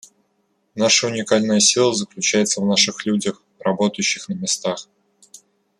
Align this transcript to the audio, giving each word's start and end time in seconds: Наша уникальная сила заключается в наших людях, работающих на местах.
Наша 0.73 1.05
уникальная 1.05 1.59
сила 1.59 1.93
заключается 1.93 2.59
в 2.59 2.65
наших 2.65 3.05
людях, 3.05 3.43
работающих 3.59 4.29
на 4.29 4.33
местах. 4.33 4.87